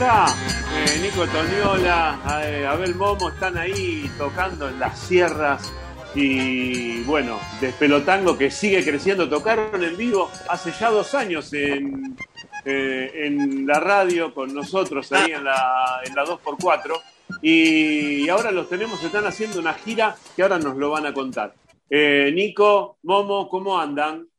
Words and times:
está. 0.00 0.34
Eh, 0.74 0.98
Nico 1.02 1.26
Toniola, 1.26 2.42
eh, 2.42 2.66
Abel 2.66 2.94
Momo 2.94 3.28
están 3.28 3.58
ahí 3.58 4.10
tocando 4.16 4.66
en 4.66 4.80
las 4.80 4.98
sierras 4.98 5.70
y 6.14 7.02
bueno, 7.02 7.38
Despelotango 7.60 8.38
que 8.38 8.50
sigue 8.50 8.82
creciendo. 8.82 9.28
Tocaron 9.28 9.84
en 9.84 9.96
vivo 9.98 10.30
hace 10.48 10.72
ya 10.72 10.88
dos 10.90 11.14
años 11.14 11.52
en, 11.52 12.16
eh, 12.64 13.10
en 13.26 13.66
la 13.66 13.78
radio 13.78 14.32
con 14.32 14.54
nosotros 14.54 15.12
ahí 15.12 15.32
en 15.32 15.44
la, 15.44 16.00
en 16.02 16.14
la 16.14 16.24
2x4 16.24 16.98
y 17.42 18.26
ahora 18.30 18.50
los 18.52 18.70
tenemos, 18.70 19.02
están 19.04 19.26
haciendo 19.26 19.60
una 19.60 19.74
gira 19.74 20.16
que 20.34 20.42
ahora 20.42 20.58
nos 20.58 20.76
lo 20.76 20.90
van 20.90 21.04
a 21.04 21.12
contar. 21.12 21.54
Nico, 21.90 22.96
Momo, 23.02 23.50
¿cómo 23.50 23.78
andan? 23.78 24.29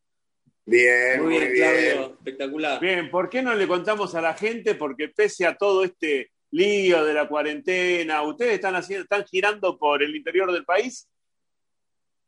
Bien, 0.72 1.22
muy, 1.22 1.38
bien, 1.38 1.54
Claudio, 1.54 2.06
espectacular. 2.14 2.80
Bien, 2.80 3.12
¿por 3.12 3.30
qué 3.30 3.42
no 3.42 3.54
le 3.54 3.68
contamos 3.68 4.16
a 4.16 4.22
la 4.22 4.34
gente? 4.34 4.76
Porque 4.76 5.10
pese 5.10 5.46
a 5.46 5.58
todo 5.58 5.84
este 5.84 6.32
lío 6.52 7.04
de 7.04 7.14
la 7.14 7.28
cuarentena, 7.28 8.22
¿ustedes 8.22 8.54
están 8.54 8.78
haciendo, 8.78 9.04
están 9.04 9.26
girando 9.26 9.78
por 9.78 10.02
el 10.02 10.16
interior 10.16 10.50
del 10.54 10.64
país? 10.64 11.10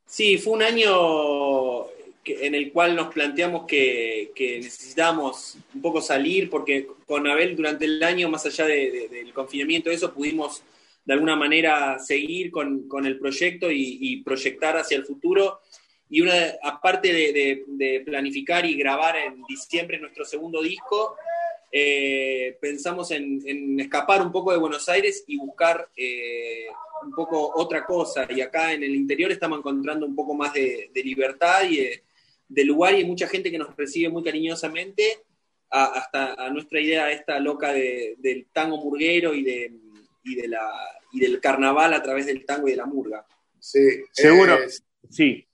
Sí, 0.06 0.38
fue 0.38 0.54
un 0.54 0.64
año 0.64 1.86
en 2.26 2.54
el 2.54 2.74
cual 2.74 2.98
nos 2.98 3.14
planteamos 3.14 3.66
que, 3.66 4.34
necesitábamos 4.62 5.58
un 5.74 5.82
poco 5.82 6.02
salir, 6.02 6.50
porque 6.50 6.86
con 7.06 7.26
Abel 7.26 7.56
durante 7.56 7.86
el 7.86 8.04
año, 8.04 8.28
más 8.28 8.46
allá 8.46 8.66
del 8.66 9.32
confinamiento, 9.34 9.90
eso 9.90 10.14
pudimos 10.14 10.64
de 11.06 11.14
alguna 11.14 11.38
manera 11.38 11.98
seguir 11.98 12.52
con, 12.52 13.06
el 13.06 13.18
proyecto 13.18 13.72
y 13.72 14.22
proyectar 14.22 14.76
hacia 14.76 14.98
el 14.98 15.06
futuro 15.06 15.62
y 16.14 16.22
una, 16.22 16.60
aparte 16.62 17.12
de, 17.12 18.04
planificar 18.06 18.68
y 18.68 18.76
grabar 18.76 19.16
en 19.18 19.42
diciembre 19.50 19.98
nuestro 19.98 20.24
segundo 20.24 20.62
disco, 20.62 21.16
eh, 21.72 22.56
pensamos 22.62 23.10
en, 23.10 23.80
escapar 23.80 24.22
un 24.22 24.32
poco 24.32 24.52
de 24.52 24.60
Buenos 24.60 24.88
Aires 24.90 25.24
y 25.26 25.38
buscar 25.38 25.90
eh, 25.98 26.68
un 27.04 27.14
poco 27.14 27.54
otra 27.56 27.84
cosa. 27.84 28.28
Y 28.30 28.42
acá 28.42 28.74
en 28.74 28.84
el 28.84 28.94
interior 28.94 29.32
estamos 29.32 29.58
encontrando 29.58 30.06
un 30.06 30.16
poco 30.16 30.36
más 30.36 30.54
de, 30.54 30.92
libertad 30.94 31.64
y 31.68 31.78
de, 32.48 32.64
lugar 32.64 32.94
y 32.94 32.98
hay 32.98 33.06
mucha 33.06 33.28
gente 33.28 33.50
que 33.50 33.58
nos 33.58 33.76
recibe 33.76 34.10
muy 34.10 34.22
cariñosamente, 34.24 35.18
hasta 35.72 36.36
a 36.36 36.48
nuestra 36.52 36.80
idea 36.80 37.10
esta 37.10 37.40
loca 37.40 37.74
del 37.74 38.46
tango 38.54 38.78
murguero 38.78 39.34
y, 39.34 39.42
de, 39.42 39.72
de 40.24 40.48
la, 40.48 40.72
y 41.12 41.22
del 41.22 41.42
carnaval 41.42 41.92
a 41.96 42.04
través 42.04 42.28
del 42.28 42.46
tango 42.46 42.68
y 42.68 42.72
de 42.72 42.78
la 42.78 42.86
murga. 42.86 43.26
Sí, 43.60 44.04
seguro. 44.12 44.60
sí, 45.10 45.48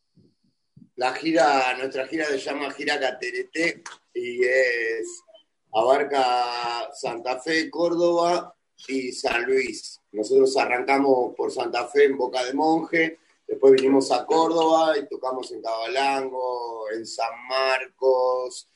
la 1.00 1.14
gira, 1.14 1.78
nuestra 1.78 2.06
gira 2.08 2.26
se 2.26 2.38
llama 2.38 2.70
Gira 2.72 3.00
Caterete 3.00 3.82
y 4.14 4.44
es 4.44 5.24
abarca 5.72 6.92
Santa 6.94 7.40
Fe, 7.40 7.70
Córdoba 7.70 8.54
y 8.90 9.14
San 9.14 9.46
Luis. 9.46 10.02
Nosotros 10.12 10.58
arrancamos 10.58 11.34
por 11.38 11.54
Santa 11.54 11.88
Fe 11.88 12.04
en 12.04 12.18
Boca 12.18 12.44
de 12.44 12.54
Monje, 12.54 13.18
después 13.48 13.74
vinimos 13.76 14.12
a 14.12 14.26
Córdoba 14.26 14.98
y 14.98 15.08
tocamos 15.08 15.50
en 15.54 15.62
Cabalango, 15.62 16.90
en 16.94 17.06
San 17.06 17.48
Marcos, 17.48 18.68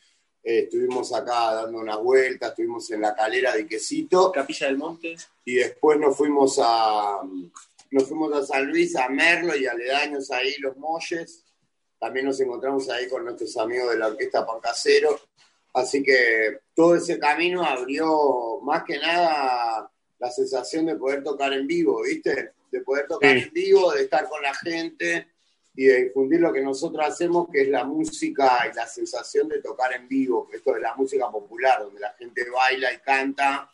eh, 0.41 0.59
estuvimos 0.59 1.11
acá 1.11 1.55
dando 1.55 1.79
una 1.79 1.97
vuelta, 1.97 2.47
estuvimos 2.47 2.89
en 2.91 3.01
la 3.01 3.13
calera 3.13 3.53
de 3.53 3.67
Quesito. 3.67 4.31
Capilla 4.31 4.67
del 4.67 4.77
Monte. 4.77 5.17
Y 5.43 5.55
después 5.55 5.99
nos 5.99 6.15
fuimos 6.15 6.57
a 6.63 7.19
nos 7.91 8.07
fuimos 8.07 8.33
a 8.33 8.45
San 8.45 8.65
Luis, 8.65 8.95
a 8.95 9.09
Merlo 9.09 9.55
y 9.57 9.67
aledaños 9.67 10.31
ahí, 10.31 10.55
los 10.59 10.77
Molles 10.77 11.43
también 12.03 12.25
nos 12.25 12.39
encontramos 12.41 12.89
ahí 12.89 13.07
con 13.07 13.23
nuestros 13.23 13.55
amigos 13.55 13.91
de 13.91 13.97
la 13.97 14.07
Orquesta 14.07 14.45
Pancasero. 14.45 15.17
Así 15.73 16.03
que 16.03 16.59
todo 16.75 16.97
ese 16.97 17.17
camino 17.17 17.63
abrió 17.63 18.59
más 18.61 18.83
que 18.83 18.99
nada 18.99 19.89
la 20.19 20.29
sensación 20.29 20.85
de 20.85 20.97
poder 20.97 21.23
tocar 21.23 21.53
en 21.53 21.65
vivo, 21.65 22.01
¿viste? 22.03 22.55
De 22.69 22.81
poder 22.81 23.07
tocar 23.07 23.37
en 23.37 23.49
vivo, 23.53 23.93
de 23.93 24.03
estar 24.03 24.27
con 24.27 24.43
la 24.43 24.53
gente 24.53 25.29
y 25.75 25.85
de 25.85 26.03
difundir 26.03 26.41
lo 26.41 26.51
que 26.51 26.61
nosotros 26.61 27.07
hacemos, 27.07 27.47
que 27.49 27.61
es 27.61 27.69
la 27.69 27.85
música 27.85 28.69
y 28.69 28.75
la 28.75 28.85
sensación 28.85 29.47
de 29.47 29.61
tocar 29.61 29.93
en 29.93 30.05
vivo, 30.05 30.49
esto 30.51 30.73
de 30.73 30.81
la 30.81 30.93
música 30.95 31.31
popular, 31.31 31.83
donde 31.83 32.01
la 32.01 32.11
gente 32.19 32.43
baila 32.49 32.91
y 32.91 32.97
canta 32.97 33.71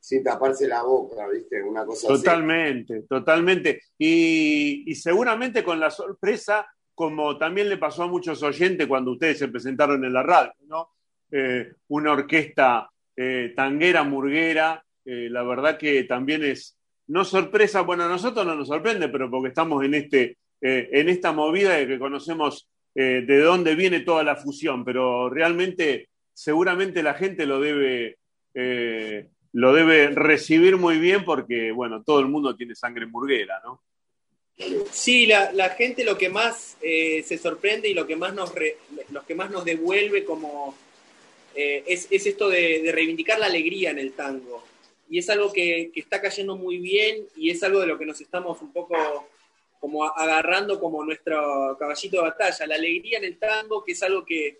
sin 0.00 0.24
taparse 0.24 0.66
la 0.66 0.82
boca, 0.82 1.28
¿viste? 1.28 1.62
Una 1.62 1.86
cosa 1.86 2.08
totalmente, 2.08 3.02
Totalmente, 3.02 3.82
Y, 3.96 4.82
y 4.90 4.94
seguramente 4.96 5.62
con 5.62 5.78
la 5.78 5.92
sorpresa 5.92 6.66
como 6.98 7.38
también 7.38 7.68
le 7.68 7.76
pasó 7.76 8.02
a 8.02 8.08
muchos 8.08 8.42
oyentes 8.42 8.88
cuando 8.88 9.12
ustedes 9.12 9.38
se 9.38 9.46
presentaron 9.46 10.04
en 10.04 10.12
la 10.12 10.24
radio, 10.24 10.52
¿no? 10.66 10.90
Eh, 11.30 11.74
una 11.86 12.10
orquesta 12.10 12.90
eh, 13.14 13.52
tanguera, 13.54 14.02
murguera, 14.02 14.84
eh, 15.04 15.28
la 15.30 15.44
verdad 15.44 15.78
que 15.78 16.02
también 16.02 16.42
es, 16.42 16.76
no 17.06 17.24
sorpresa, 17.24 17.82
bueno, 17.82 18.02
a 18.02 18.08
nosotros 18.08 18.44
no 18.44 18.56
nos 18.56 18.66
sorprende, 18.66 19.08
pero 19.10 19.30
porque 19.30 19.50
estamos 19.50 19.84
en, 19.84 19.94
este, 19.94 20.38
en 20.60 21.08
esta 21.08 21.30
movida 21.30 21.74
de 21.74 21.86
que 21.86 22.00
conocemos 22.00 22.68
de 22.92 23.38
dónde 23.38 23.76
viene 23.76 24.00
toda 24.00 24.24
la 24.24 24.34
fusión, 24.34 24.84
pero 24.84 25.30
realmente, 25.30 26.08
seguramente 26.34 27.04
la 27.04 27.14
gente 27.14 27.46
lo 27.46 27.60
debe, 27.60 28.16
lo 29.52 29.72
debe 29.72 30.08
recibir 30.08 30.76
muy 30.76 30.98
bien 30.98 31.24
porque, 31.24 31.70
bueno, 31.70 32.02
todo 32.02 32.18
el 32.18 32.26
mundo 32.26 32.56
tiene 32.56 32.74
sangre 32.74 33.06
murguera, 33.06 33.60
¿no? 33.64 33.82
Sí, 34.90 35.26
la, 35.26 35.70
gente 35.70 36.04
lo 36.04 36.18
que 36.18 36.28
más 36.28 36.76
eh, 36.82 37.22
se 37.24 37.38
sorprende 37.38 37.88
y 37.88 37.94
lo 37.94 38.06
que 38.06 38.16
más 38.16 38.34
nos, 38.34 38.52
que 38.52 39.34
más 39.34 39.50
nos 39.50 39.64
devuelve 39.64 40.24
como 40.24 40.74
eh, 41.54 41.84
es, 41.86 42.08
esto 42.10 42.48
de, 42.48 42.90
reivindicar 42.92 43.38
la 43.38 43.46
alegría 43.46 43.90
en 43.90 43.98
el 43.98 44.12
tango. 44.12 44.64
Y 45.08 45.18
es 45.18 45.30
algo 45.30 45.52
que, 45.52 45.92
está 45.94 46.20
cayendo 46.20 46.56
muy 46.56 46.78
bien 46.78 47.26
y 47.36 47.50
es 47.50 47.62
algo 47.62 47.80
de 47.80 47.86
lo 47.86 47.98
que 47.98 48.06
nos 48.06 48.20
estamos 48.20 48.60
un 48.60 48.72
poco 48.72 49.28
como 49.80 50.04
agarrando 50.04 50.80
como 50.80 51.04
nuestro 51.04 51.76
caballito 51.78 52.16
de 52.16 52.22
batalla. 52.22 52.66
La 52.66 52.74
alegría 52.74 53.18
en 53.18 53.24
el 53.24 53.38
tango, 53.38 53.84
que 53.84 53.92
es 53.92 54.02
algo 54.02 54.24
que 54.24 54.58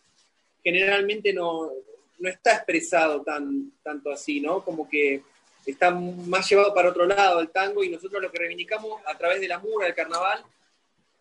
generalmente 0.62 1.32
no, 1.32 1.72
no 2.20 2.28
está 2.28 2.54
expresado 2.54 3.22
tan, 3.22 3.72
tanto 3.82 4.12
así, 4.12 4.40
¿no? 4.40 4.64
Como 4.64 4.88
que 4.88 5.22
está 5.70 5.90
más 5.90 6.48
llevado 6.48 6.74
para 6.74 6.90
otro 6.90 7.06
lado 7.06 7.40
el 7.40 7.50
tango 7.50 7.84
y 7.84 7.90
nosotros 7.90 8.22
lo 8.22 8.30
que 8.30 8.38
reivindicamos 8.38 9.00
a 9.06 9.16
través 9.18 9.40
de 9.40 9.48
la 9.48 9.58
mura 9.58 9.86
del 9.86 9.94
carnaval 9.94 10.42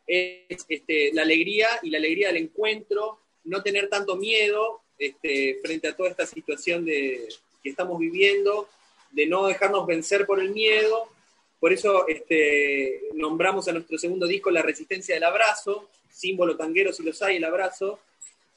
es 0.08 0.66
este, 0.70 1.12
la 1.14 1.24
alegría 1.24 1.68
y 1.84 1.90
la 1.90 1.98
alegría 1.98 2.28
del 2.28 2.38
encuentro, 2.38 3.20
no 3.44 3.62
tener 3.62 3.90
tanto 3.90 4.16
miedo 4.16 4.82
este, 4.98 5.60
frente 5.62 5.90
a 5.90 5.96
toda 5.96 6.10
esta 6.10 6.26
situación 6.26 6.86
de, 6.86 7.28
que 7.62 7.70
estamos 7.70 8.00
viviendo, 8.00 8.70
de 9.12 9.26
no 9.26 9.48
dejarnos 9.48 9.86
vencer 9.86 10.26
por 10.26 10.40
el 10.40 10.52
miedo. 10.52 11.10
Por 11.60 11.74
eso 11.74 12.08
este, 12.08 13.02
nombramos 13.16 13.68
a 13.68 13.74
nuestro 13.74 13.98
segundo 13.98 14.28
disco 14.28 14.50
La 14.50 14.62
Resistencia 14.62 15.16
del 15.16 15.26
Abrazo, 15.26 15.90
símbolo 16.10 16.56
tanguero 16.56 16.94
si 16.94 17.04
los 17.04 17.22
hay, 17.22 17.36
el 17.36 17.44
abrazo, 17.44 18.00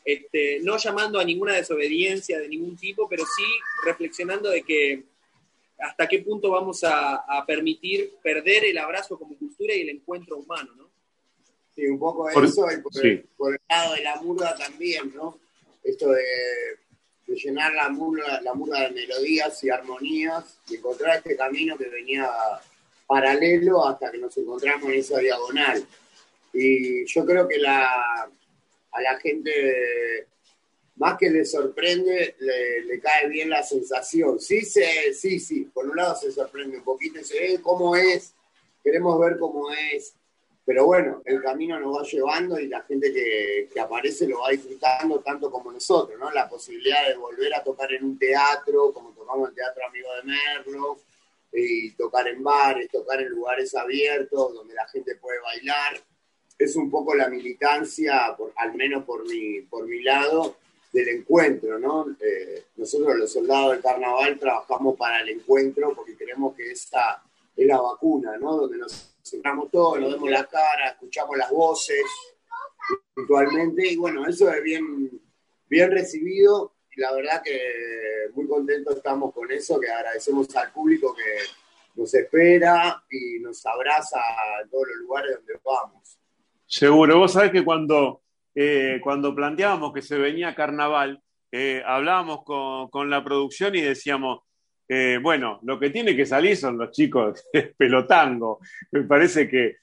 este, 0.04 0.60
no 0.60 0.78
llamando 0.78 1.18
a 1.18 1.24
ninguna 1.24 1.54
desobediencia 1.54 2.38
de 2.38 2.48
ningún 2.48 2.76
tipo, 2.76 3.08
pero 3.08 3.24
sí 3.24 3.44
reflexionando 3.84 4.50
de 4.50 4.62
que 4.62 5.02
hasta 5.80 6.06
qué 6.06 6.20
punto 6.20 6.50
vamos 6.50 6.82
a, 6.84 7.44
permitir 7.46 8.14
perder 8.22 8.64
el 8.66 8.78
abrazo 8.78 9.18
como 9.18 9.36
cultura 9.36 9.74
y 9.74 9.82
el 9.82 9.90
encuentro 9.90 10.36
humano, 10.36 10.70
¿no? 10.76 10.90
Sí, 11.74 11.86
un 11.86 11.98
poco 11.98 12.28
eso 12.28 12.66
y 12.70 12.76
por, 13.36 13.54
el, 13.54 13.60
lado 13.68 13.94
de 13.94 14.02
la 14.02 14.16
murga 14.16 14.54
también, 14.54 15.12
¿no? 15.14 15.38
Esto 15.82 16.10
de, 16.10 16.22
llenar 17.26 17.72
la 17.72 17.88
murga, 17.88 18.40
la 18.42 18.54
murga 18.54 18.80
de 18.80 18.90
melodías 18.90 19.62
y 19.62 19.70
armonías 19.70 20.58
y 20.68 20.76
encontrar 20.76 21.18
este 21.18 21.36
camino 21.36 21.78
que 21.78 21.88
venía 21.88 22.28
paralelo 23.06 23.86
hasta 23.86 24.10
que 24.10 24.18
nos 24.18 24.36
encontramos 24.36 24.90
en 24.90 24.98
esa 24.98 25.18
diagonal. 25.18 25.84
Y 26.52 27.06
yo 27.06 27.24
creo 27.24 27.46
que 27.46 27.58
la, 27.58 28.28
a 28.92 29.00
la 29.00 29.18
gente 29.20 30.26
más 31.00 31.16
que 31.16 31.30
le 31.30 31.46
sorprende, 31.46 32.36
le, 32.38 33.00
cae 33.00 33.26
bien 33.30 33.48
la 33.48 33.62
sensación. 33.62 34.38
Sí, 34.38 34.60
sí, 34.60 35.40
sí, 35.40 35.64
por 35.72 35.88
un 35.88 35.96
lado 35.96 36.14
se 36.14 36.30
sorprende 36.30 36.76
un 36.76 36.84
poquito 36.84 37.18
dice, 37.18 37.54
eh, 37.54 37.60
¿cómo 37.62 37.96
es? 37.96 38.34
Queremos 38.84 39.18
ver 39.18 39.38
cómo 39.38 39.70
es. 39.72 40.12
Pero 40.62 40.84
bueno, 40.84 41.22
el 41.24 41.40
camino 41.40 41.80
nos 41.80 41.96
va 41.96 42.02
llevando 42.02 42.60
y 42.60 42.68
la 42.68 42.82
gente 42.82 43.10
que, 43.14 43.80
aparece 43.80 44.28
lo 44.28 44.40
va 44.40 44.50
disfrutando 44.50 45.20
tanto 45.20 45.50
como 45.50 45.72
nosotros, 45.72 46.18
¿no? 46.20 46.30
La 46.32 46.46
posibilidad 46.46 47.08
de 47.08 47.16
volver 47.16 47.54
a 47.54 47.64
tocar 47.64 47.90
en 47.94 48.04
un 48.04 48.18
teatro, 48.18 48.92
como 48.92 49.12
tocamos 49.12 49.48
en 49.48 49.54
Teatro 49.54 49.86
Amigo 49.86 50.08
de 50.16 50.22
Merlo, 50.24 50.98
y 51.50 51.92
tocar 51.92 52.28
en 52.28 52.42
bares, 52.42 52.90
tocar 52.90 53.22
en 53.22 53.30
lugares 53.30 53.74
abiertos 53.74 54.52
donde 54.52 54.74
la 54.74 54.86
gente 54.88 55.16
puede 55.16 55.40
bailar. 55.40 55.98
Es 56.58 56.76
un 56.76 56.90
poco 56.90 57.14
la 57.14 57.28
militancia, 57.28 58.34
por, 58.36 58.52
al 58.56 58.74
menos 58.74 59.04
por 59.04 59.26
mi, 59.26 59.62
por 59.62 59.86
mi 59.86 60.02
lado, 60.02 60.56
del 60.92 61.08
encuentro, 61.08 61.78
¿no? 61.78 62.16
Eh, 62.20 62.64
nosotros 62.76 63.16
los 63.16 63.32
soldados 63.32 63.72
del 63.72 63.82
carnaval 63.82 64.38
trabajamos 64.38 64.96
para 64.96 65.20
el 65.20 65.28
encuentro 65.28 65.94
porque 65.94 66.16
creemos 66.16 66.54
que 66.54 66.70
esta 66.70 67.22
es 67.56 67.66
la 67.66 67.80
vacuna, 67.80 68.36
¿no? 68.38 68.56
Donde 68.56 68.78
nos 68.78 69.14
sentamos 69.22 69.70
todos, 69.70 70.00
nos 70.00 70.12
vemos 70.12 70.30
la 70.30 70.44
cara, 70.46 70.90
escuchamos 70.90 71.36
las 71.36 71.50
voces 71.50 72.04
puntualmente 73.14 73.86
y 73.86 73.96
bueno, 73.96 74.26
eso 74.26 74.50
es 74.50 74.62
bien, 74.62 75.10
bien 75.68 75.90
recibido 75.90 76.72
y 76.96 77.00
la 77.00 77.12
verdad 77.12 77.42
que 77.42 77.60
muy 78.34 78.48
contentos 78.48 78.96
estamos 78.96 79.32
con 79.32 79.50
eso, 79.52 79.78
que 79.78 79.88
agradecemos 79.88 80.54
al 80.56 80.72
público 80.72 81.14
que 81.14 82.00
nos 82.00 82.12
espera 82.14 83.02
y 83.10 83.38
nos 83.40 83.64
abraza 83.66 84.20
en 84.62 84.70
todos 84.70 84.88
los 84.88 84.96
lugares 84.96 85.36
donde 85.36 85.54
vamos. 85.64 86.18
Seguro, 86.66 87.18
vos 87.18 87.32
sabés 87.32 87.52
que 87.52 87.64
cuando, 87.64 88.22
eh, 88.54 89.00
cuando 89.02 89.34
planteábamos 89.34 89.92
que 89.92 90.02
se 90.02 90.18
venía 90.18 90.54
carnaval, 90.54 91.20
eh, 91.52 91.82
hablábamos 91.84 92.44
con, 92.44 93.10
la 93.10 93.22
producción 93.24 93.74
y 93.74 93.80
decíamos, 93.80 94.40
eh, 94.88 95.18
bueno, 95.22 95.60
lo 95.62 95.78
que 95.78 95.90
tiene 95.90 96.16
que 96.16 96.26
salir 96.26 96.56
son 96.56 96.78
los 96.78 96.90
chicos 96.90 97.44
de 97.52 97.74
pelotango. 97.76 98.60
Me 98.92 99.02
parece 99.02 99.48
que 99.48 99.76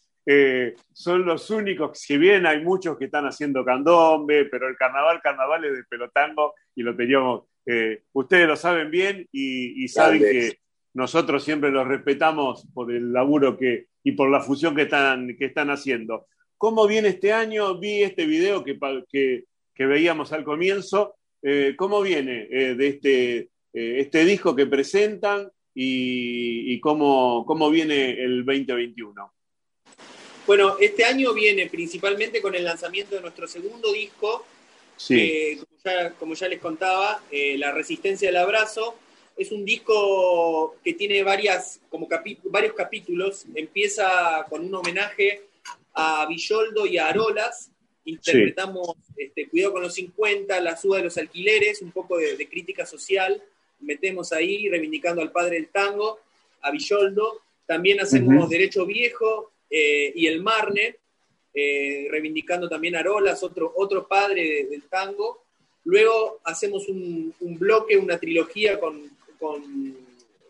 son 0.92 1.26
los 1.26 1.50
únicos, 1.50 1.98
si 1.98 2.18
bien 2.18 2.46
hay 2.46 2.62
muchos 2.62 2.98
que 2.98 3.06
están 3.06 3.26
haciendo 3.26 3.64
candombe, 3.64 4.44
pero 4.44 4.68
el 4.68 4.76
carnaval, 4.76 5.22
carnaval 5.22 5.64
es 5.64 5.78
de 5.78 5.84
pelotango 5.86 6.54
y 6.76 6.84
lo 6.84 6.98
teníamos, 6.98 7.44
ustedes 8.12 8.46
lo 8.46 8.58
saben 8.58 8.92
bien 8.92 9.26
y, 9.32 9.88
saben 9.88 10.20
que 10.20 10.60
nosotros 10.94 11.46
siempre 11.46 11.72
los 11.72 11.88
respetamos 11.88 12.68
por 12.74 12.92
el 12.92 13.14
laburo 13.14 13.58
que, 13.58 13.86
y 14.04 14.12
por 14.12 14.30
la 14.30 14.42
fusión 14.42 14.76
que 14.76 14.82
están, 14.82 15.36
que 15.38 15.46
están 15.46 15.70
haciendo. 15.70 16.28
¿Cómo 16.58 16.88
viene 16.88 17.10
este 17.10 17.32
año? 17.32 17.78
Vi 17.78 18.02
este 18.02 18.26
video 18.26 18.64
que, 18.64 18.78
que, 19.76 19.86
veíamos 19.86 20.32
al 20.32 20.44
comienzo. 20.44 21.16
Eh, 21.44 21.76
¿Cómo 21.78 22.02
viene 22.02 22.48
eh, 22.50 22.74
de 22.74 22.88
este, 22.88 23.38
eh, 23.74 24.00
este 24.00 24.26
disco 24.26 24.56
que 24.56 24.66
presentan 24.66 25.52
y, 25.76 26.80
cómo, 26.80 27.46
cómo 27.46 27.70
viene 27.70 28.12
el 28.24 28.44
2021? 28.44 29.34
Bueno, 30.48 30.78
este 30.80 31.06
año 31.06 31.34
viene 31.34 31.68
principalmente 31.68 32.42
con 32.42 32.56
el 32.56 32.64
lanzamiento 32.64 33.16
de 33.16 33.22
nuestro 33.22 33.48
segundo 33.48 33.94
disco, 33.94 34.44
sí. 34.96 35.58
como, 35.58 35.78
ya, 35.84 36.14
como, 36.14 36.34
ya, 36.34 36.48
les 36.48 36.60
contaba, 36.60 37.22
La 37.32 37.72
Resistencia 37.72 38.30
del 38.30 38.38
Abrazo. 38.38 38.96
Es 39.36 39.52
un 39.52 39.64
disco 39.64 40.78
que 40.84 40.94
tiene 40.94 41.22
varias, 41.22 41.82
como 41.90 42.08
varios 42.46 42.74
capítulos. 42.74 43.46
Empieza 43.54 44.48
con 44.50 44.66
un 44.66 44.74
homenaje 44.74 45.44
a 45.98 46.28
Villoldo 46.28 46.86
y 46.86 47.00
a 47.00 47.08
Arolas. 47.08 47.72
Interpretamos 48.06 48.96
este, 49.18 49.50
Cuidado 49.50 49.74
con 49.74 49.82
los 49.82 49.96
50, 49.96 50.62
La 50.62 50.78
suba 50.78 50.98
de 50.98 51.06
los 51.06 51.18
alquileres, 51.18 51.82
un 51.82 51.92
poco 51.92 52.18
de, 52.18 52.48
crítica 52.48 52.86
social. 52.86 53.42
Metemos 53.80 54.32
ahí, 54.32 54.70
reivindicando 54.70 55.22
al 55.22 55.32
padre 55.32 55.56
del 55.56 55.70
tango, 55.70 56.20
a 56.62 56.72
Villoldo. 56.72 57.42
También 57.66 58.00
hacemos 58.00 58.48
Derecho 58.48 58.86
Viejo 58.86 59.52
eh, 59.70 60.14
y 60.16 60.28
El 60.28 60.42
Marne, 60.42 60.98
eh, 61.54 62.08
reivindicando 62.12 62.70
también 62.70 62.96
a 62.96 63.00
Arolas, 63.00 63.42
otro, 63.42 63.74
otro 63.76 64.08
padre 64.08 64.68
del 64.70 64.84
tango. 64.84 65.46
Luego 65.84 66.40
hacemos 66.44 66.88
un, 66.88 67.34
bloque, 67.40 67.98
una 67.98 68.20
trilogía 68.20 68.80
con, 68.80 69.18
con 69.40 69.98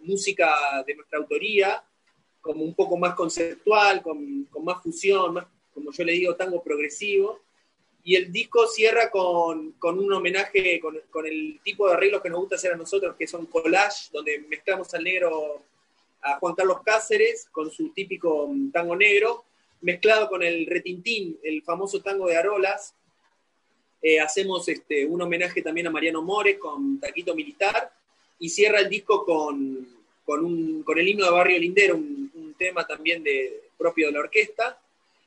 música 0.01 0.83
de 0.85 0.95
nuestra 0.95 1.19
autoría, 1.19 1.81
como 2.41 2.63
un 2.63 2.73
poco 2.73 2.97
más 2.97 3.15
conceptual, 3.15 4.01
con, 4.01 4.45
con 4.45 4.63
más 4.63 4.81
fusión, 4.81 5.33
más, 5.33 5.45
como 5.73 5.91
yo 5.91 6.03
le 6.03 6.13
digo, 6.13 6.35
tango 6.35 6.61
progresivo. 6.63 7.39
Y 8.03 8.15
el 8.15 8.31
disco 8.31 8.65
cierra 8.67 9.11
con, 9.11 9.73
con 9.73 9.99
un 9.99 10.11
homenaje, 10.13 10.79
con, 10.79 10.97
con, 11.09 11.25
el 11.25 11.59
tipo 11.63 11.87
de 11.87 11.93
arreglos 11.93 12.21
que 12.21 12.29
nos 12.29 12.39
gusta 12.39 12.55
hacer 12.55 12.73
a 12.73 12.77
nosotros, 12.77 13.15
que 13.17 13.27
son 13.27 13.45
collage, 13.47 14.09
donde 14.13 14.39
mezclamos 14.47 14.93
al 14.93 15.03
negro 15.03 15.61
a 16.21 16.39
Juan 16.39 16.55
Carlos 16.55 16.81
Cáceres 16.83 17.47
con 17.51 17.69
su 17.69 17.89
típico 17.89 18.49
tango 18.71 18.95
negro, 18.95 19.43
mezclado 19.81 20.29
con 20.29 20.41
el 20.41 20.65
retintín, 20.65 21.37
el 21.43 21.61
famoso 21.63 22.01
tango 22.01 22.27
de 22.27 22.37
Arolas. 22.37 22.93
Eh, 24.01 24.19
hacemos 24.19 24.67
este, 24.69 25.05
un 25.05 25.21
homenaje 25.21 25.61
también 25.61 25.87
a 25.87 25.91
Mariano 25.91 26.21
Mores 26.21 26.57
con 26.59 26.99
Taquito 26.99 27.35
Militar 27.35 27.91
y 28.39 28.49
cierra 28.49 28.79
el 28.79 28.89
disco 28.89 29.25
con, 29.25 29.96
con, 30.27 30.43
un, 30.43 30.83
con 30.83 30.99
el 30.99 31.07
himno 31.07 31.23
de 31.23 31.31
Barrio 31.31 31.57
Lindero, 31.57 31.95
un, 31.95 32.53
tema 32.57 32.87
también 32.87 33.23
de, 33.23 33.69
propio 33.77 34.07
de 34.07 34.13
la 34.13 34.19
orquesta. 34.19 34.81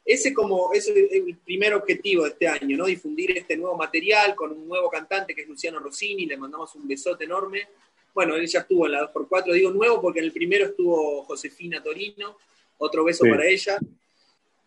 Ese 0.05 0.35
como 0.35 0.73
es 0.73 0.89
el 0.89 1.37
primer 1.45 1.75
objetivo 1.75 2.25
de 2.25 2.31
este 2.31 2.49
año, 2.49 2.77
¿no? 2.77 2.87
Difundir 2.87 3.39
este 3.39 3.57
nuevo 3.57 3.77
material 3.77 4.35
con 4.35 4.51
un 4.51 4.67
nuevo 4.67 4.91
cantante 4.91 5.33
que 5.33 5.43
es 5.43 5.49
Luciano 5.49 5.79
Rossini, 5.79 6.27
le 6.27 6.37
mandamos 6.37 6.75
un 6.75 6.89
besote 6.89 7.25
enorme. 7.25 7.69
Bueno, 8.13 8.35
él 8.35 8.49
ya 8.49 8.61
estuvo 8.61 8.87
en 8.87 8.93
la 8.93 9.13
2x4, 9.13 9.53
digo 9.53 9.71
nuevo 9.71 10.03
porque 10.03 10.19
en 10.19 10.25
el 10.25 10.33
primero 10.33 10.67
estuvo 10.67 11.23
Josefina 11.23 11.81
Torino, 11.81 12.37
otro 12.79 13.05
beso 13.05 13.25
para 13.31 13.47
ella. 13.47 13.79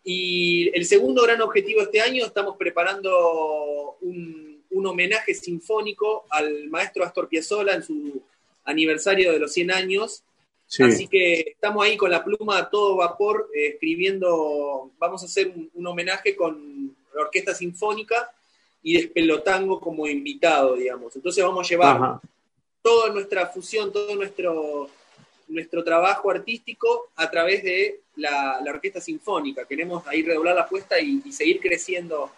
Y 0.05 0.69
el 0.73 0.85
segundo 0.85 1.23
gran 1.23 1.41
objetivo 1.41 1.81
de 1.81 1.85
este 1.85 1.99
año, 1.99 2.25
estamos 2.25 2.55
preparando 2.55 3.97
un, 3.99 4.63
un 4.69 4.87
homenaje 4.87 5.33
sinfónico 5.33 6.25
al 6.29 6.69
maestro 6.69 7.03
Astor 7.03 7.27
Piazzolla 7.27 7.75
en 7.75 7.83
su 7.83 8.23
aniversario 8.65 9.31
de 9.31 9.39
los 9.39 9.53
100 9.53 9.71
años, 9.71 10.23
Así 10.79 11.07
que 11.07 11.41
estamos 11.51 11.85
ahí 11.85 11.97
con 11.97 12.09
la 12.09 12.23
pluma 12.23 12.57
a 12.57 12.69
todo 12.69 12.95
vapor 12.95 13.49
eh, 13.53 13.67
escribiendo, 13.73 14.91
vamos 14.97 15.21
a 15.21 15.25
hacer 15.25 15.53
un, 15.73 15.87
homenaje 15.87 16.35
con 16.35 16.95
la 17.13 17.21
Orquesta 17.21 17.53
Sinfónica 17.53 18.31
y 18.81 18.97
Despelotango 18.97 19.79
como 19.79 20.07
invitado, 20.07 20.75
digamos. 20.75 21.15
Entonces 21.15 21.43
vamos 21.43 21.65
a 21.65 21.69
llevar 21.69 22.19
toda 22.81 23.13
nuestra 23.13 23.47
fusión, 23.47 23.93
todo 23.93 24.15
nuestro, 24.15 24.89
nuestro 25.47 25.83
trabajo 25.83 26.31
artístico 26.31 27.11
a 27.15 27.29
través 27.29 27.63
de 27.63 28.01
la, 28.15 28.59
Orquesta 28.67 28.99
Sinfónica. 28.99 29.65
Queremos 29.65 30.05
ahí 30.07 30.23
redoblar 30.23 30.55
la 30.55 30.61
apuesta 30.61 30.99
y, 30.99 31.31
seguir 31.31 31.59
creciendo 31.59 32.31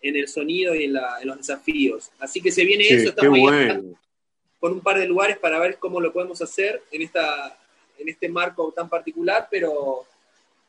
en 0.00 0.16
el 0.16 0.28
sonido 0.28 0.74
y 0.74 0.84
en, 0.84 0.94
los 1.24 1.36
desafíos. 1.36 2.10
Así 2.18 2.40
que 2.40 2.50
se 2.50 2.64
viene 2.64 2.84
eso, 2.84 3.10
estamos 3.10 3.38
ahí 3.50 3.94
con 4.64 4.72
un 4.72 4.80
par 4.80 4.98
de 4.98 5.06
lugares 5.06 5.36
para 5.36 5.58
ver 5.58 5.76
cómo 5.78 6.00
lo 6.00 6.10
podemos 6.10 6.40
hacer 6.40 6.82
en 6.90 7.02
esta 7.02 7.54
en 7.98 8.08
este 8.08 8.30
marco 8.30 8.72
tan 8.74 8.88
particular, 8.88 9.46
pero 9.50 10.06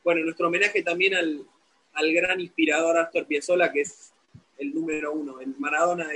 bueno, 0.04 0.22
nuestro 0.26 0.50
homenaje 0.50 0.84
también 0.84 1.14
al, 1.16 2.14
gran 2.14 2.42
inspirador 2.42 2.98
Astor 2.98 3.26
Piazzolla, 3.26 3.72
que 3.72 3.80
es 3.80 4.14
el 4.58 4.74
número 4.74 5.14
uno, 5.14 5.40
el 5.40 5.56
Maradona 5.60 6.08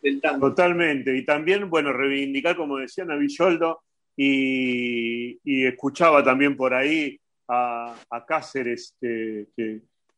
del 0.00 0.20
tango. 0.20 0.50
Totalmente, 0.50 1.16
y 1.16 1.24
también, 1.24 1.68
bueno, 1.68 1.92
reivindicar, 1.92 2.54
como 2.54 2.76
decían, 2.76 3.10
a 3.10 3.16
Villoldo, 3.16 3.82
y, 4.16 5.66
escuchaba 5.66 6.22
también 6.22 6.56
por 6.56 6.72
ahí 6.72 7.18
a, 7.48 7.96
Cáceres, 8.28 8.94
que, 9.00 9.48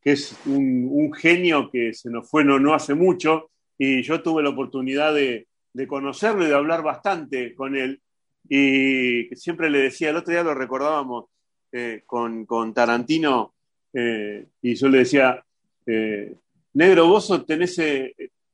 es 0.05 0.37
un, 0.45 1.11
genio 1.15 1.71
que 1.71 1.95
se 1.95 2.11
nos 2.11 2.29
fue 2.29 2.45
no, 2.45 2.75
hace 2.75 2.93
mucho, 2.93 3.51
y 3.79 4.03
yo 4.03 4.23
tuve 4.23 4.43
la 4.43 4.51
oportunidad 4.51 5.15
de, 5.15 5.47
de 5.75 5.87
conocerlo 5.87 6.45
y 6.45 6.49
de 6.49 6.55
hablar 6.55 6.83
bastante 6.83 7.55
con 7.55 7.77
él, 7.77 8.01
y 8.49 9.27
siempre 9.35 9.69
le 9.69 9.81
decía, 9.81 10.11
el 10.11 10.17
otro 10.17 10.33
día 10.33 10.43
lo 10.43 10.55
recordábamos 10.55 11.27
eh, 11.73 12.03
con, 12.07 12.73
Tarantino, 12.73 13.55
eh, 13.93 14.47
y 14.63 14.75
yo 14.75 14.89
le 14.89 14.99
decía, 14.99 15.45
eh, 15.87 16.35
Negro, 16.75 17.09
vos 17.09 17.45
tenés, 17.47 17.79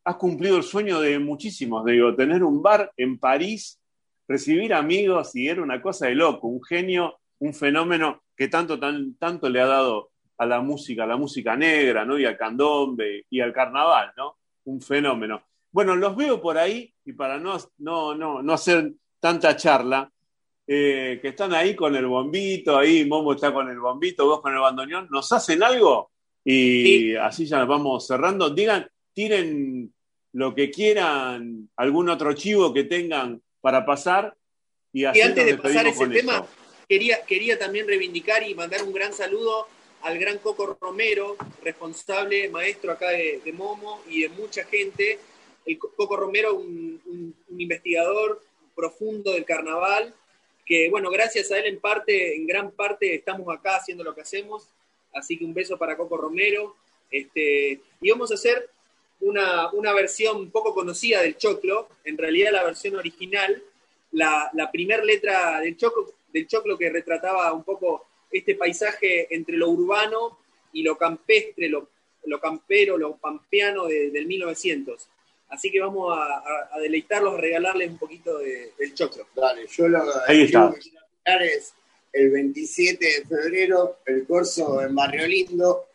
has 0.04 0.16
cumplido 0.16 0.56
el 0.56 0.62
sueño 0.62 1.00
de 1.00 1.18
muchísimos, 1.18 1.84
digo, 1.84 2.14
tener 2.14 2.42
un 2.42 2.62
bar 2.62 2.90
en 2.96 3.18
París, 3.18 3.78
recibir 4.26 4.74
amigos, 4.74 5.36
y 5.36 5.48
era 5.48 5.62
una 5.62 5.80
cosa 5.80 6.06
de 6.06 6.14
loco, 6.14 6.48
un 6.48 6.62
genio, 6.62 7.18
un 7.38 7.54
fenómeno 7.54 8.22
que 8.36 8.48
tanto, 8.48 8.78
tan, 8.78 9.14
tanto 9.14 9.48
le 9.48 9.60
ha 9.60 9.66
dado 9.66 10.10
a 10.38 10.46
la 10.46 10.60
música, 10.60 11.04
a 11.04 11.06
la 11.06 11.18
música 11.18 11.54
negra, 11.56 12.04
¿no? 12.06 12.18
Y 12.18 12.24
al 12.24 12.38
candombe 12.38 13.26
y 13.28 13.40
al 13.40 13.52
carnaval, 13.52 14.12
¿no? 14.16 14.36
Un 14.64 14.80
fenómeno. 14.80 15.42
Bueno, 15.72 15.96
los 15.96 16.16
veo 16.16 16.40
por 16.40 16.58
ahí 16.58 16.92
y 17.04 17.12
para 17.12 17.38
no, 17.38 17.56
no, 17.78 18.14
no, 18.14 18.42
no 18.42 18.52
hacer 18.52 18.92
tanta 19.20 19.56
charla, 19.56 20.10
eh, 20.66 21.18
que 21.20 21.28
están 21.28 21.52
ahí 21.54 21.74
con 21.74 21.94
el 21.96 22.06
bombito, 22.06 22.78
ahí 22.78 23.04
Momo 23.04 23.32
está 23.32 23.52
con 23.52 23.68
el 23.68 23.78
bombito, 23.78 24.26
vos 24.26 24.40
con 24.40 24.52
el 24.52 24.60
bandoneón, 24.60 25.08
¿nos 25.10 25.30
hacen 25.32 25.62
algo? 25.62 26.10
Y 26.44 27.14
así 27.16 27.46
ya 27.46 27.58
nos 27.58 27.68
vamos 27.68 28.06
cerrando. 28.06 28.50
Digan, 28.50 28.88
tiren 29.12 29.92
lo 30.32 30.54
que 30.54 30.70
quieran, 30.70 31.68
algún 31.76 32.08
otro 32.08 32.32
chivo 32.32 32.72
que 32.72 32.84
tengan 32.84 33.42
para 33.60 33.84
pasar. 33.84 34.34
Y, 34.92 35.02
y 35.02 35.06
antes 35.06 35.46
de 35.46 35.58
pasar 35.58 35.86
ese 35.86 36.06
tema, 36.08 36.46
quería, 36.88 37.24
quería 37.24 37.58
también 37.58 37.86
reivindicar 37.86 38.42
y 38.48 38.54
mandar 38.54 38.82
un 38.82 38.92
gran 38.92 39.12
saludo 39.12 39.66
al 40.02 40.18
gran 40.18 40.38
Coco 40.38 40.78
Romero, 40.80 41.36
responsable, 41.62 42.48
maestro 42.48 42.92
acá 42.92 43.10
de, 43.10 43.52
Momo 43.52 44.02
y 44.08 44.22
de 44.22 44.28
mucha 44.30 44.64
gente. 44.64 45.18
El 45.66 45.78
Coco 45.78 46.16
Romero, 46.16 46.54
un 46.54 47.34
investigador 47.56 48.42
profundo 48.74 49.32
del 49.32 49.44
carnaval, 49.44 50.14
que 50.64 50.88
bueno, 50.88 51.10
gracias 51.10 51.50
a 51.50 51.58
él 51.58 51.66
en 51.66 51.80
parte, 51.80 52.36
en 52.36 52.46
gran 52.46 52.70
parte 52.70 53.14
estamos 53.14 53.52
acá 53.54 53.76
haciendo 53.76 54.04
lo 54.04 54.14
que 54.14 54.20
hacemos, 54.20 54.68
así 55.12 55.36
que 55.36 55.44
un 55.44 55.52
beso 55.52 55.76
para 55.76 55.96
Coco 55.96 56.16
Romero, 56.16 56.76
este, 57.10 57.80
y 58.00 58.10
vamos 58.10 58.30
a 58.30 58.34
hacer 58.34 58.70
una, 59.20 59.70
una 59.72 59.92
versión 59.92 60.50
poco 60.50 60.74
conocida 60.74 61.22
del 61.22 61.36
choclo, 61.36 61.88
en 62.04 62.16
realidad 62.16 62.52
la 62.52 62.64
versión 62.64 62.96
original, 62.96 63.62
la, 64.12 64.48
la 64.54 64.70
primera 64.70 65.04
letra 65.04 65.60
del 65.60 65.76
choclo, 65.76 66.78
que 66.78 66.88
retrataba 66.88 67.52
un 67.52 67.64
poco 67.64 68.06
este 68.30 68.54
paisaje 68.54 69.26
entre 69.34 69.56
lo 69.56 69.68
urbano 69.70 70.38
y 70.72 70.84
lo 70.84 70.96
campestre, 70.96 71.68
lo, 71.68 71.88
lo 72.24 72.40
campero, 72.40 72.96
lo 72.96 73.16
pampeano 73.16 73.86
del 73.86 74.26
1900. 74.26 75.08
Así 75.50 75.70
que 75.70 75.80
vamos 75.80 76.16
a, 76.16 76.78
deleitarlos, 76.78 77.34
a 77.34 77.40
regalarles 77.40 77.90
un 77.90 77.98
poquito 77.98 78.38
del 78.38 78.94
choclo. 78.94 79.26
Dale, 79.34 79.66
yo 79.66 79.88
lo 79.88 80.02
Ahí 80.26 80.44
está. 80.44 80.72
que 80.72 80.80
quiero 80.80 81.00
es 81.38 81.74
el 82.12 82.30
27 82.30 83.04
de 83.04 83.24
febrero, 83.24 83.98
el 84.06 84.26
corso 84.26 84.82
en 84.82 84.94
Barrio 84.94 85.26
Lindo. 85.26 85.86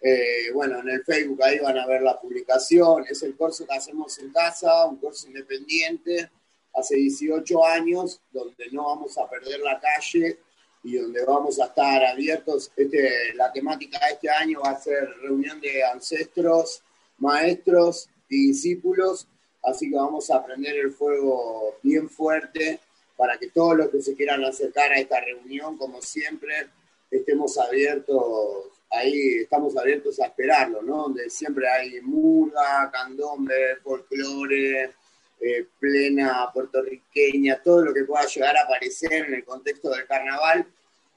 Eh, 0.00 0.52
bueno, 0.54 0.78
en 0.80 0.90
el 0.90 1.04
Facebook 1.04 1.42
ahí 1.42 1.58
van 1.58 1.78
a 1.78 1.86
ver 1.86 2.02
la 2.02 2.20
publicación. 2.20 3.04
Es 3.08 3.22
el 3.22 3.34
corso 3.36 3.66
que 3.66 3.74
hacemos 3.74 4.18
en 4.18 4.30
casa, 4.30 4.86
un 4.86 4.96
corso 4.98 5.26
independiente, 5.26 6.30
hace 6.74 6.96
18 6.96 7.64
años, 7.64 8.20
donde 8.30 8.70
no 8.72 8.84
vamos 8.84 9.16
a 9.18 9.28
perder 9.28 9.60
la 9.60 9.80
calle 9.80 10.38
y 10.84 10.96
donde 10.96 11.24
vamos 11.24 11.58
a 11.60 11.66
estar 11.66 12.04
abiertos. 12.04 12.70
Este, 12.76 13.34
la 13.34 13.50
temática 13.52 13.98
de 14.06 14.12
este 14.12 14.30
año 14.30 14.60
va 14.64 14.70
a 14.70 14.80
ser 14.80 15.08
reunión 15.22 15.60
de 15.60 15.82
ancestros, 15.82 16.82
maestros 17.18 18.08
discípulos, 18.36 19.28
así 19.62 19.90
que 19.90 19.96
vamos 19.96 20.30
a 20.30 20.36
aprender 20.36 20.76
el 20.76 20.92
fuego 20.92 21.76
bien 21.82 22.08
fuerte 22.08 22.80
para 23.16 23.36
que 23.38 23.50
todos 23.50 23.76
los 23.76 23.88
que 23.88 24.00
se 24.00 24.14
quieran 24.14 24.44
acercar 24.44 24.92
a 24.92 24.98
esta 24.98 25.20
reunión, 25.20 25.76
como 25.76 26.00
siempre, 26.00 26.68
estemos 27.10 27.58
abiertos, 27.58 28.66
ahí 28.90 29.38
estamos 29.42 29.76
abiertos 29.76 30.20
a 30.20 30.26
esperarlo, 30.26 30.82
¿no? 30.82 31.04
Donde 31.04 31.28
siempre 31.28 31.68
hay 31.68 32.00
murga, 32.00 32.90
candombe, 32.92 33.76
folclore, 33.82 34.92
eh, 35.40 35.66
plena 35.78 36.50
puertorriqueña, 36.52 37.60
todo 37.62 37.86
lo 37.86 37.94
que 37.94 38.04
pueda 38.04 38.26
llegar 38.26 38.56
a 38.56 38.62
aparecer 38.62 39.12
en 39.12 39.34
el 39.34 39.44
contexto 39.44 39.90
del 39.90 40.06
carnaval 40.06 40.66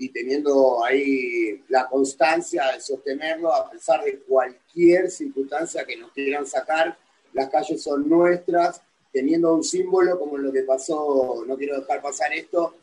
y 0.01 0.09
teniendo 0.09 0.83
ahí 0.83 1.63
la 1.69 1.87
constancia 1.87 2.71
de 2.73 2.81
sostenerlo 2.81 3.53
a 3.53 3.69
pesar 3.69 4.03
de 4.03 4.17
cualquier 4.21 5.11
circunstancia 5.11 5.85
que 5.85 5.95
nos 5.95 6.11
quieran 6.11 6.47
sacar. 6.47 6.97
Las 7.33 7.49
calles 7.49 7.83
son 7.83 8.09
nuestras, 8.09 8.81
teniendo 9.13 9.53
un 9.53 9.63
símbolo 9.63 10.17
como 10.17 10.39
lo 10.39 10.51
que 10.51 10.63
pasó, 10.63 11.43
no 11.45 11.55
quiero 11.55 11.79
dejar 11.79 12.01
pasar 12.01 12.33
esto, 12.33 12.77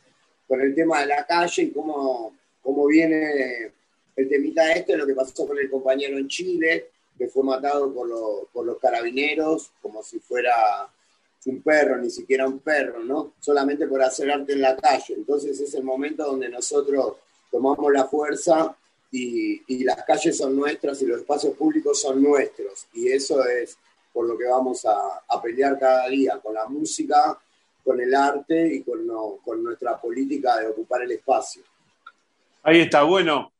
con 0.46 0.60
el 0.60 0.76
tema 0.76 1.00
de 1.00 1.06
la 1.06 1.26
calle 1.26 1.64
y 1.64 1.70
cómo, 1.72 2.36
cómo 2.62 2.86
viene 2.86 3.72
el 4.14 4.28
temita 4.28 4.72
este, 4.72 4.96
lo 4.96 5.04
que 5.04 5.14
pasó 5.14 5.44
con 5.44 5.58
el 5.58 5.68
compañero 5.68 6.18
en 6.18 6.28
Chile, 6.28 6.90
que 7.18 7.26
fue 7.26 7.42
matado 7.42 7.92
por, 7.92 8.48
por 8.52 8.64
los 8.64 8.78
carabineros, 8.78 9.72
como 9.82 10.04
si 10.04 10.20
fuera 10.20 10.88
un 11.46 11.62
perro, 11.62 11.96
ni 11.96 12.10
siquiera 12.10 12.46
un 12.46 12.58
perro, 12.58 13.02
¿no? 13.02 13.34
Solamente 13.40 13.86
por 13.86 14.02
hacer 14.02 14.30
arte 14.30 14.52
en 14.52 14.60
la 14.60 14.76
calle. 14.76 15.14
Entonces 15.14 15.58
es 15.60 15.74
el 15.74 15.84
momento 15.84 16.24
donde 16.24 16.48
nosotros 16.48 17.16
tomamos 17.50 17.92
la 17.92 18.04
fuerza 18.04 18.76
y, 19.10 19.84
las 19.84 20.04
calles 20.04 20.36
son 20.36 20.54
nuestras 20.56 21.00
y 21.02 21.06
los 21.06 21.20
espacios 21.20 21.56
públicos 21.56 22.00
son 22.00 22.22
nuestros. 22.22 22.86
Y 22.92 23.08
eso 23.08 23.44
es 23.46 23.78
por 24.12 24.26
lo 24.26 24.36
que 24.36 24.46
vamos 24.46 24.84
a, 24.84 25.40
pelear 25.42 25.78
cada 25.78 26.08
día, 26.08 26.38
con 26.42 26.54
la 26.54 26.66
música, 26.66 27.38
con 27.84 28.00
el 28.00 28.14
arte 28.14 28.74
y 28.74 28.82
con, 28.82 29.06
con 29.44 29.62
nuestra 29.62 29.98
política 29.98 30.58
de 30.58 30.68
ocupar 30.68 31.02
el 31.02 31.12
espacio. 31.12 31.62
Ahí 32.62 32.80
está, 32.80 33.02
bueno. 33.04 33.52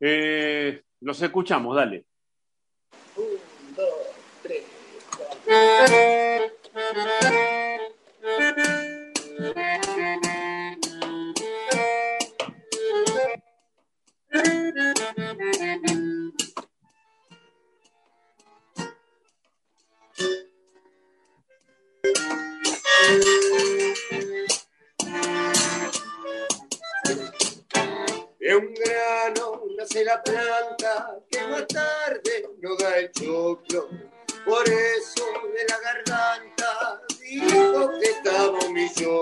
Eh, 0.00 0.82
los 1.00 1.20
escuchamos, 1.22 1.76
dale. 1.76 2.04
Un, 3.16 3.74
dos, 3.76 3.88
tres, 4.42 4.64
cuatro. 5.16 6.37
De 6.78 6.84
un 28.56 28.72
grano 28.74 29.62
nace 29.76 30.04
la 30.04 30.22
planta 30.22 31.18
que 31.28 31.44
más 31.48 31.66
tarde 31.66 32.48
no 32.60 32.76
da 32.76 32.98
el 32.98 33.10
choclo. 33.10 33.88
Por 34.44 34.68
eso 34.68 35.17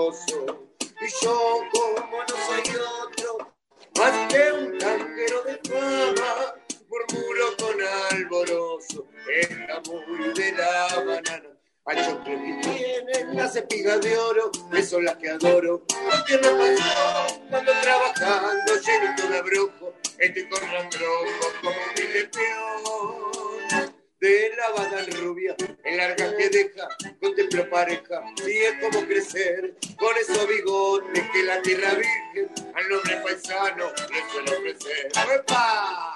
Y 0.09 1.25
yo, 1.25 1.59
como 1.73 2.17
no 2.23 2.35
soy 2.47 2.63
otro, 3.03 3.53
más 3.97 4.33
que 4.33 4.51
un 4.53 4.77
tanquero 4.77 5.43
de 5.43 5.59
fama, 5.69 6.55
murmuro 6.87 7.57
con 7.59 7.75
alboroso, 8.11 9.05
era 9.27 9.81
muy 9.85 10.33
de 10.33 10.51
la 10.53 11.03
banana. 11.05 11.49
Al 11.83 12.05
choclo 12.05 12.23
que 12.23 12.59
tienen 12.61 13.35
las 13.35 13.57
espigas 13.57 13.99
de 13.99 14.17
oro, 14.17 14.49
que 14.71 14.81
son 14.81 15.03
las 15.03 15.17
que 15.17 15.29
adoro. 15.29 15.83
Porque 15.87 16.37
me 16.37 16.77
pasó 16.77 17.39
cuando 17.49 17.71
trabajando 17.81 18.73
llenito 18.75 19.27
de 19.27 19.37
abrojo, 19.37 19.93
estoy 20.19 20.47
con 20.47 20.59
como 20.61 21.71
mi 21.97 22.23
peor 22.27 23.26
de 24.27 24.55
la 24.55 24.69
banda 24.71 25.05
rubia, 25.21 25.55
en 25.83 25.97
larga 25.97 26.35
que 26.35 26.49
deja, 26.49 26.89
contemplo 27.21 27.69
pareja, 27.69 28.23
y 28.45 28.51
es 28.51 28.73
como 28.81 29.05
crecer 29.05 29.75
con 29.97 30.15
esos 30.17 30.47
bigotes 30.47 31.23
que 31.31 31.43
la 31.43 31.61
tierra 31.61 31.93
virgen 31.93 32.49
al 32.75 32.89
noble 32.89 33.17
paisano 33.17 33.91
le 34.09 34.31
suele 34.31 34.57
ofrecer. 34.57 35.11
¡Epa! 35.35 36.13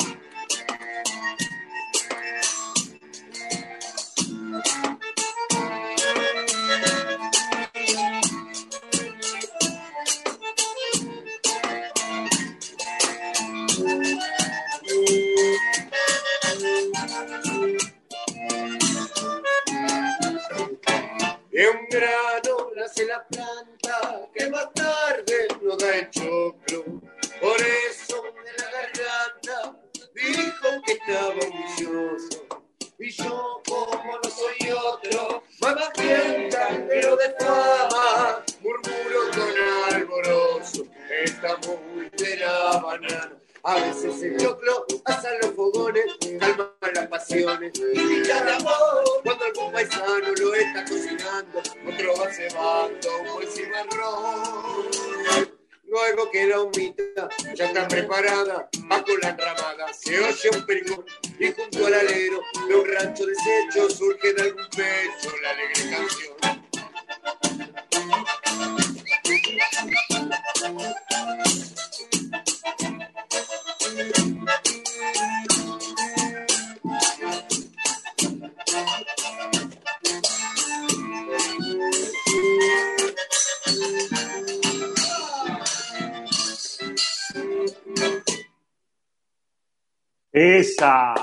Como 33.68 34.20
no 34.24 34.30
soy 34.30 34.72
otro, 34.72 35.44
mamá 35.60 35.90
fiesta, 35.96 36.70
pero 36.88 37.16
de 37.16 37.36
fama, 37.40 38.44
murmuro 38.62 39.22
con 39.34 39.52
muy 41.96 42.10
de 42.10 42.38
la 42.38 42.78
banana. 42.80 43.32
A 43.64 43.76
veces 43.76 44.24
el 44.24 44.38
choclo 44.38 44.86
asa 45.06 45.30
los 45.42 45.52
fogones, 45.52 46.06
calma 46.40 46.74
las 46.96 47.08
pasiones 47.08 47.74
dicha 47.74 48.44
de 48.44 48.52
amor. 48.54 49.04
Cuando 49.24 49.46
algún 49.46 49.72
paisano 49.72 50.34
lo 50.40 50.56
está 50.56 50.84
cocinando, 50.86 51.60
otro 51.60 52.14
va 52.20 52.34
cebando 52.34 53.18
un 53.20 53.34
buen 53.34 53.48
cimarrón. 53.48 54.92
Luego 55.88 56.32
que 56.32 56.48
la 56.48 56.62
humita 56.62 57.30
ya 57.54 57.66
está 57.66 57.88
preparada, 57.88 58.70
bajo 58.86 59.18
la 59.22 59.36
ramada 59.36 59.94
se 59.94 60.18
oye 60.20 60.50
un 60.56 60.66
alero 62.00 62.42
rancho 62.86 63.26
deshecho 63.26 63.90
surge 63.90 64.34
de 64.34 64.42
algún 64.44 64.68
pecho 64.70 65.30
la 65.42 65.50
alegre 65.50 65.90
canción. 65.90 66.32
Esa, 90.34 91.14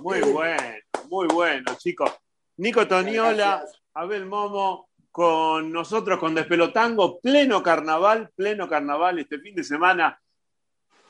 muy 0.00 0.20
bueno, 0.20 0.62
muy 1.08 1.26
bueno, 1.26 1.74
chicos. 1.76 2.10
Nico 2.56 2.86
Toniola, 2.86 3.64
Abel 3.94 4.26
Momo, 4.26 4.88
con 5.10 5.72
nosotros 5.72 6.18
con 6.18 6.34
Despelotango, 6.34 7.20
pleno 7.20 7.62
carnaval, 7.62 8.30
pleno 8.34 8.68
carnaval 8.68 9.18
este 9.18 9.38
fin 9.38 9.54
de 9.54 9.64
semana 9.64 10.20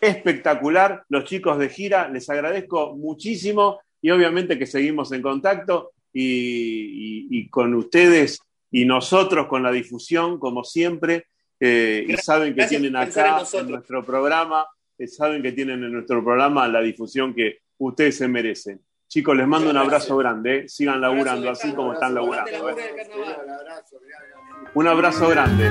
espectacular. 0.01 1.05
Los 1.09 1.25
chicos 1.25 1.59
de 1.59 1.69
gira, 1.69 2.09
les 2.09 2.29
agradezco 2.31 2.95
muchísimo 2.97 3.81
y 4.01 4.11
obviamente 4.11 4.59
que 4.59 4.67
seguimos 4.67 5.13
en 5.13 5.23
contacto 5.23 5.93
y, 6.13 7.49
con 7.51 7.75
ustedes 7.75 8.41
y 8.71 8.85
nosotros 8.85 9.47
con 9.47 9.63
la 9.63 9.73
difusión, 9.73 10.39
como 10.39 10.65
siempre. 10.65 11.27
Eh, 11.61 12.07
y 12.09 12.17
saben 12.17 12.55
que 12.55 12.67
tienen 12.67 12.95
acá 12.95 13.43
en 13.53 13.69
nuestro 13.71 14.05
programa 14.05 14.67
saben 15.07 15.43
que 15.43 15.53
tienen 15.53 15.85
en 15.85 15.93
nuestro 15.93 16.25
programa 16.25 16.67
la 16.67 16.81
difusión 16.81 17.35
que 17.35 17.59
ustedes 17.79 18.19
se 18.19 18.29
merecen. 18.29 18.81
Chicos, 19.09 19.37
les 19.37 19.47
mando 19.47 19.71
un 19.71 19.77
abrazo 19.77 20.17
grande. 20.19 20.69
Sigan 20.69 21.01
laburando 21.01 21.51
así 21.51 21.73
como 21.73 21.95
están 21.95 22.15
laburando. 22.15 22.77
Un 24.75 24.87
abrazo 24.87 25.29
grande. 25.29 25.71